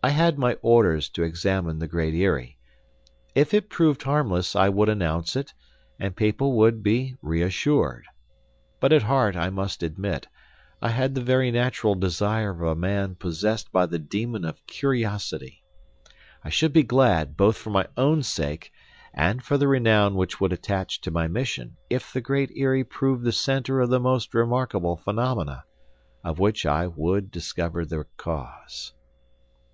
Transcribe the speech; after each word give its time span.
I 0.00 0.10
had 0.10 0.38
my 0.38 0.54
orders 0.62 1.10
to 1.10 1.22
examine 1.22 1.80
the 1.80 1.88
Great 1.88 2.14
Eyrie. 2.14 2.56
If 3.34 3.52
it 3.52 3.68
proved 3.68 4.04
harmless, 4.04 4.56
I 4.56 4.70
would 4.70 4.88
announce 4.88 5.36
it, 5.36 5.52
and 6.00 6.16
people 6.16 6.56
would 6.56 6.82
be 6.82 7.16
reassured. 7.20 8.06
But 8.80 8.92
at 8.92 9.02
heart, 9.02 9.36
I 9.36 9.50
must 9.50 9.82
admit, 9.82 10.26
I 10.80 10.88
had 10.90 11.14
the 11.14 11.20
very 11.20 11.50
natural 11.50 11.94
desire 11.94 12.52
of 12.52 12.62
a 12.62 12.74
man 12.76 13.16
possessed 13.16 13.70
by 13.70 13.84
the 13.84 13.98
demon 13.98 14.46
of 14.46 14.64
curiosity. 14.66 15.62
I 16.42 16.48
should 16.48 16.72
be 16.72 16.84
glad, 16.84 17.36
both 17.36 17.58
for 17.58 17.68
my 17.70 17.86
own 17.96 18.22
sake, 18.22 18.70
and 19.12 19.42
for 19.42 19.58
the 19.58 19.68
renown 19.68 20.14
which 20.14 20.40
would 20.40 20.54
attach 20.54 21.02
to 21.02 21.10
my 21.10 21.26
mission 21.28 21.76
if 21.90 22.14
the 22.14 22.22
Great 22.22 22.50
Eyrie 22.56 22.84
proved 22.84 23.24
the 23.24 23.32
center 23.32 23.80
of 23.80 23.90
the 23.90 24.00
most 24.00 24.32
remarkable 24.32 24.96
phenomena—of 24.96 26.38
which 26.38 26.64
I 26.64 26.86
would 26.86 27.30
discover 27.30 27.84
the 27.84 28.06
cause. 28.16 28.94